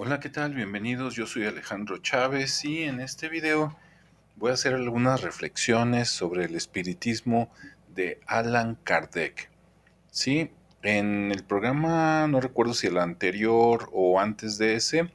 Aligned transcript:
Hola, 0.00 0.20
¿qué 0.20 0.28
tal? 0.28 0.54
Bienvenidos, 0.54 1.16
yo 1.16 1.26
soy 1.26 1.44
Alejandro 1.44 1.98
Chávez 1.98 2.64
y 2.64 2.84
en 2.84 3.00
este 3.00 3.28
video 3.28 3.76
voy 4.36 4.52
a 4.52 4.54
hacer 4.54 4.72
algunas 4.74 5.22
reflexiones 5.22 6.08
sobre 6.08 6.44
el 6.44 6.54
espiritismo 6.54 7.50
de 7.96 8.20
Allan 8.28 8.78
Kardec. 8.84 9.50
Sí, 10.12 10.52
en 10.84 11.32
el 11.32 11.42
programa, 11.42 12.28
no 12.28 12.40
recuerdo 12.40 12.74
si 12.74 12.86
el 12.86 12.98
anterior 12.98 13.90
o 13.92 14.20
antes 14.20 14.56
de 14.56 14.76
ese, 14.76 15.10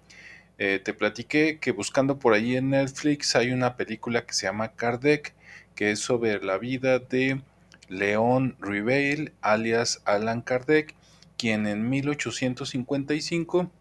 eh, 0.58 0.82
te 0.84 0.94
platiqué 0.94 1.60
que 1.60 1.72
buscando 1.72 2.20
por 2.20 2.34
ahí 2.34 2.58
en 2.58 2.72
Netflix 2.72 3.38
hay 3.38 3.54
una 3.54 3.78
película 3.78 4.26
que 4.26 4.34
se 4.34 4.48
llama 4.48 4.74
Kardec, 4.74 5.34
que 5.76 5.92
es 5.92 6.00
sobre 6.00 6.44
la 6.44 6.58
vida 6.58 7.00
de 7.00 7.42
León 7.88 8.58
Riveil, 8.60 9.32
alias 9.40 10.02
Allan 10.04 10.42
Kardec, 10.42 10.94
quien 11.38 11.68
en 11.68 11.90
1855 11.90 13.72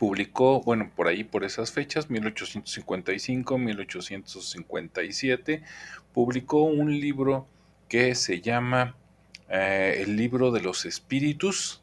publicó, 0.00 0.62
bueno, 0.62 0.90
por 0.96 1.08
ahí, 1.08 1.24
por 1.24 1.44
esas 1.44 1.72
fechas, 1.72 2.08
1855, 2.08 3.58
1857, 3.58 5.62
publicó 6.14 6.62
un 6.62 6.98
libro 6.98 7.46
que 7.86 8.14
se 8.14 8.40
llama 8.40 8.96
eh, 9.50 10.02
El 10.02 10.16
libro 10.16 10.52
de 10.52 10.62
los 10.62 10.86
espíritus, 10.86 11.82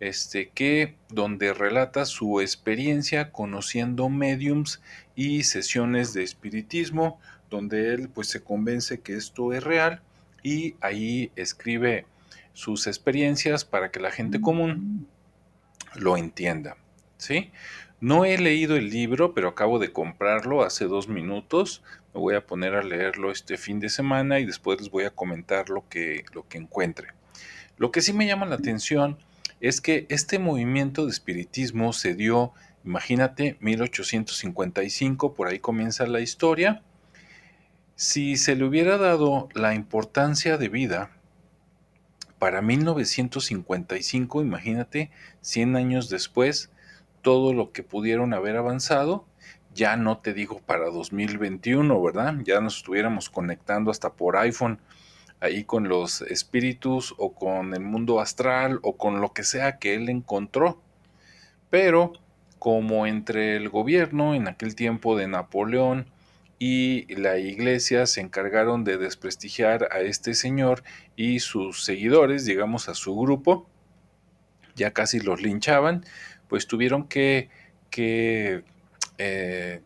este, 0.00 0.48
que 0.48 0.96
donde 1.10 1.54
relata 1.54 2.06
su 2.06 2.40
experiencia 2.40 3.30
conociendo 3.30 4.08
mediums 4.08 4.82
y 5.14 5.44
sesiones 5.44 6.12
de 6.14 6.24
espiritismo, 6.24 7.20
donde 7.50 7.94
él 7.94 8.08
pues 8.08 8.26
se 8.26 8.42
convence 8.42 8.98
que 8.98 9.14
esto 9.14 9.52
es 9.52 9.62
real 9.62 10.02
y 10.42 10.74
ahí 10.80 11.30
escribe 11.36 12.04
sus 12.52 12.88
experiencias 12.88 13.64
para 13.64 13.92
que 13.92 14.00
la 14.00 14.10
gente 14.10 14.40
común 14.40 15.06
lo 15.94 16.16
entienda. 16.16 16.76
¿Sí? 17.18 17.50
No 18.00 18.24
he 18.24 18.38
leído 18.38 18.76
el 18.76 18.90
libro, 18.90 19.34
pero 19.34 19.48
acabo 19.48 19.78
de 19.78 19.92
comprarlo 19.92 20.62
hace 20.62 20.86
dos 20.86 21.08
minutos. 21.08 21.82
Me 22.14 22.20
voy 22.20 22.36
a 22.36 22.46
poner 22.46 22.74
a 22.74 22.82
leerlo 22.82 23.30
este 23.30 23.56
fin 23.56 23.80
de 23.80 23.90
semana 23.90 24.38
y 24.38 24.46
después 24.46 24.80
les 24.80 24.90
voy 24.90 25.04
a 25.04 25.10
comentar 25.10 25.68
lo 25.68 25.88
que, 25.88 26.24
lo 26.32 26.48
que 26.48 26.58
encuentre. 26.58 27.08
Lo 27.76 27.90
que 27.90 28.00
sí 28.00 28.12
me 28.12 28.26
llama 28.26 28.46
la 28.46 28.54
atención 28.54 29.18
es 29.60 29.80
que 29.80 30.06
este 30.08 30.38
movimiento 30.38 31.04
de 31.04 31.10
espiritismo 31.10 31.92
se 31.92 32.14
dio, 32.14 32.52
imagínate, 32.84 33.56
1855, 33.60 35.34
por 35.34 35.48
ahí 35.48 35.58
comienza 35.58 36.06
la 36.06 36.20
historia. 36.20 36.82
Si 37.96 38.36
se 38.36 38.54
le 38.54 38.64
hubiera 38.64 38.96
dado 38.96 39.48
la 39.54 39.74
importancia 39.74 40.56
de 40.56 40.68
vida 40.68 41.10
para 42.38 42.62
1955, 42.62 44.40
imagínate, 44.40 45.10
100 45.40 45.74
años 45.74 46.08
después, 46.08 46.70
todo 47.22 47.52
lo 47.52 47.72
que 47.72 47.82
pudieron 47.82 48.34
haber 48.34 48.56
avanzado, 48.56 49.26
ya 49.74 49.96
no 49.96 50.18
te 50.18 50.34
digo 50.34 50.60
para 50.64 50.90
2021, 50.90 52.02
¿verdad? 52.02 52.34
Ya 52.44 52.60
nos 52.60 52.78
estuviéramos 52.78 53.30
conectando 53.30 53.90
hasta 53.90 54.12
por 54.14 54.36
iPhone 54.36 54.80
ahí 55.40 55.64
con 55.64 55.88
los 55.88 56.22
espíritus 56.22 57.14
o 57.16 57.32
con 57.32 57.74
el 57.74 57.80
mundo 57.80 58.20
astral 58.20 58.80
o 58.82 58.96
con 58.96 59.20
lo 59.20 59.32
que 59.32 59.44
sea 59.44 59.78
que 59.78 59.94
él 59.94 60.08
encontró. 60.08 60.80
Pero 61.70 62.12
como 62.58 63.06
entre 63.06 63.56
el 63.56 63.68
gobierno 63.68 64.34
en 64.34 64.48
aquel 64.48 64.74
tiempo 64.74 65.16
de 65.16 65.28
Napoleón 65.28 66.06
y 66.58 67.14
la 67.14 67.38
iglesia 67.38 68.06
se 68.06 68.20
encargaron 68.20 68.82
de 68.82 68.98
desprestigiar 68.98 69.88
a 69.92 70.00
este 70.00 70.34
señor 70.34 70.82
y 71.14 71.38
sus 71.38 71.84
seguidores, 71.84 72.44
digamos 72.44 72.88
a 72.88 72.94
su 72.94 73.16
grupo, 73.16 73.68
ya 74.78 74.92
casi 74.92 75.20
los 75.20 75.42
linchaban, 75.42 76.04
pues 76.48 76.66
tuvieron 76.66 77.06
que, 77.08 77.50
eh, 79.18 79.82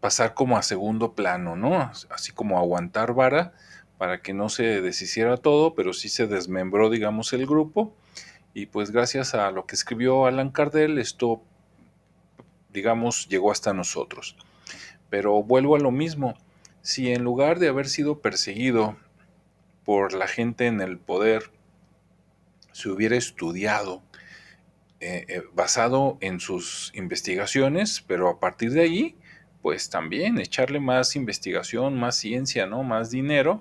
pasar 0.00 0.34
como 0.34 0.56
a 0.56 0.62
segundo 0.62 1.12
plano, 1.14 1.56
¿no? 1.56 1.90
Así 2.10 2.32
como 2.32 2.58
aguantar 2.58 3.12
vara 3.12 3.52
para 3.98 4.22
que 4.22 4.32
no 4.32 4.48
se 4.48 4.80
deshiciera 4.80 5.36
todo, 5.36 5.74
pero 5.74 5.92
sí 5.92 6.08
se 6.08 6.26
desmembró, 6.26 6.90
digamos, 6.90 7.32
el 7.32 7.46
grupo. 7.46 7.94
Y 8.54 8.66
pues 8.66 8.90
gracias 8.90 9.34
a 9.34 9.50
lo 9.50 9.66
que 9.66 9.74
escribió 9.74 10.26
Alan 10.26 10.50
Cardell, 10.50 10.98
esto, 10.98 11.42
digamos, 12.72 13.28
llegó 13.28 13.50
hasta 13.52 13.74
nosotros. 13.74 14.36
Pero 15.10 15.42
vuelvo 15.42 15.76
a 15.76 15.80
lo 15.80 15.90
mismo, 15.90 16.34
si 16.82 17.12
en 17.12 17.24
lugar 17.24 17.58
de 17.58 17.68
haber 17.68 17.88
sido 17.88 18.20
perseguido 18.20 18.96
por 19.84 20.14
la 20.14 20.26
gente 20.26 20.66
en 20.66 20.80
el 20.80 20.98
poder, 20.98 21.50
se 22.72 22.90
hubiera 22.90 23.16
estudiado 23.16 24.02
eh, 25.08 25.24
eh, 25.28 25.42
basado 25.54 26.18
en 26.20 26.40
sus 26.40 26.90
investigaciones, 26.96 28.02
pero 28.08 28.28
a 28.28 28.40
partir 28.40 28.72
de 28.72 28.80
ahí, 28.80 29.14
pues 29.62 29.88
también 29.88 30.40
echarle 30.40 30.80
más 30.80 31.14
investigación, 31.14 31.96
más 31.96 32.16
ciencia, 32.16 32.66
¿no? 32.66 32.82
Más 32.82 33.12
dinero 33.12 33.60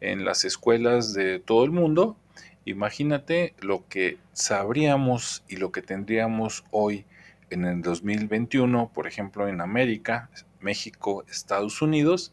en 0.00 0.24
las 0.24 0.44
escuelas 0.44 1.12
de 1.12 1.40
todo 1.40 1.64
el 1.64 1.72
mundo. 1.72 2.16
Imagínate 2.64 3.54
lo 3.58 3.88
que 3.88 4.18
sabríamos 4.32 5.42
y 5.48 5.56
lo 5.56 5.72
que 5.72 5.82
tendríamos 5.82 6.64
hoy 6.70 7.04
en 7.50 7.64
el 7.64 7.82
2021, 7.82 8.92
por 8.94 9.08
ejemplo, 9.08 9.48
en 9.48 9.60
América, 9.60 10.30
México, 10.60 11.24
Estados 11.28 11.82
Unidos, 11.82 12.32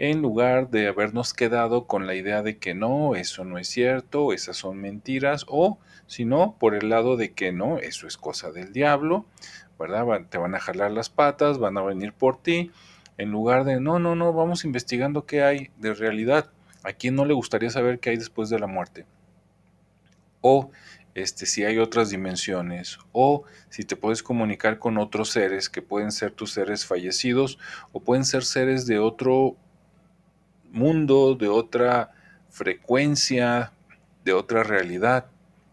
en 0.00 0.22
lugar 0.22 0.70
de 0.70 0.88
habernos 0.88 1.34
quedado 1.34 1.86
con 1.86 2.06
la 2.06 2.14
idea 2.14 2.42
de 2.42 2.56
que 2.56 2.72
no, 2.72 3.16
eso 3.16 3.44
no 3.44 3.58
es 3.58 3.68
cierto, 3.68 4.32
esas 4.32 4.56
son 4.56 4.78
mentiras, 4.78 5.44
o 5.46 5.78
sino 6.06 6.56
por 6.58 6.74
el 6.74 6.88
lado 6.88 7.18
de 7.18 7.32
que 7.32 7.52
no, 7.52 7.76
eso 7.76 8.06
es 8.06 8.16
cosa 8.16 8.50
del 8.50 8.72
diablo, 8.72 9.26
¿verdad? 9.78 10.06
Te 10.30 10.38
van 10.38 10.54
a 10.54 10.58
jalar 10.58 10.90
las 10.90 11.10
patas, 11.10 11.58
van 11.58 11.76
a 11.76 11.82
venir 11.82 12.14
por 12.14 12.40
ti, 12.42 12.70
en 13.18 13.30
lugar 13.30 13.64
de 13.64 13.78
no, 13.78 13.98
no, 13.98 14.16
no, 14.16 14.32
vamos 14.32 14.64
investigando 14.64 15.26
qué 15.26 15.42
hay 15.42 15.70
de 15.76 15.92
realidad. 15.92 16.50
¿A 16.82 16.94
quién 16.94 17.14
no 17.14 17.26
le 17.26 17.34
gustaría 17.34 17.68
saber 17.68 18.00
qué 18.00 18.08
hay 18.08 18.16
después 18.16 18.48
de 18.48 18.58
la 18.58 18.66
muerte? 18.66 19.04
O 20.40 20.70
este, 21.14 21.44
si 21.44 21.62
hay 21.64 21.76
otras 21.76 22.08
dimensiones, 22.08 22.98
o 23.12 23.44
si 23.68 23.84
te 23.84 23.96
puedes 23.96 24.22
comunicar 24.22 24.78
con 24.78 24.96
otros 24.96 25.28
seres 25.28 25.68
que 25.68 25.82
pueden 25.82 26.10
ser 26.10 26.30
tus 26.30 26.52
seres 26.52 26.86
fallecidos, 26.86 27.58
o 27.92 28.00
pueden 28.00 28.24
ser 28.24 28.44
seres 28.44 28.86
de 28.86 28.98
otro 28.98 29.58
mundo, 30.70 31.34
de 31.34 31.48
otra 31.48 32.12
frecuencia, 32.50 33.72
de 34.24 34.32
otra 34.32 34.62
realidad. 34.62 35.26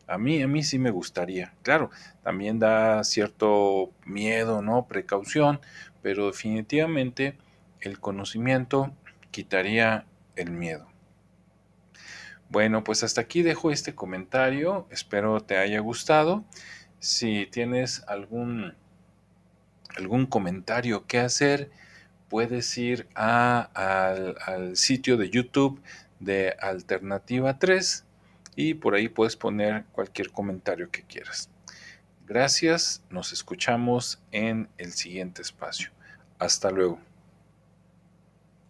A 0.08 0.18
mí, 0.18 0.42
a 0.42 0.48
mí 0.48 0.64
sí 0.64 0.80
me 0.80 0.92
gustaría. 0.92 1.54
Claro, 1.64 1.92
también 2.24 2.60
da 2.60 3.04
cierto 3.04 3.92
miedo, 4.06 4.62
¿no? 4.62 4.88
Precaución, 4.88 5.60
pero 6.02 6.28
definitivamente 6.28 7.38
el 7.82 8.00
conocimiento 8.00 8.94
quitaría 9.32 10.06
el 10.36 10.52
miedo. 10.52 10.88
Bueno, 12.50 12.84
pues 12.84 13.04
hasta 13.04 13.22
aquí 13.22 13.42
dejo 13.42 13.72
este 13.72 13.94
comentario. 13.94 14.88
Espero 14.90 15.42
te 15.42 15.58
haya 15.58 15.80
gustado. 15.80 16.46
Si 17.00 17.46
tienes 17.48 18.04
algún 18.08 18.74
algún 19.98 20.26
comentario 20.28 21.08
que 21.08 21.20
hacer, 21.20 21.72
puedes 22.30 22.78
ir 22.78 23.08
al, 23.14 24.36
al 24.46 24.76
sitio 24.76 25.18
de 25.18 25.30
YouTube 25.30 25.82
de 26.20 26.56
Alternativa 26.60 27.60
3 27.60 28.06
y 28.56 28.74
por 28.74 28.96
ahí 28.96 29.08
puedes 29.08 29.36
poner 29.36 29.86
cualquier 29.92 30.32
comentario 30.32 30.90
que 30.90 31.04
quieras. 31.04 31.50
Gracias, 32.26 33.02
nos 33.10 33.32
escuchamos 33.32 34.20
en 34.32 34.68
el 34.78 34.92
siguiente 34.92 35.42
espacio. 35.42 35.92
Hasta 36.40 36.72
luego. 36.72 37.00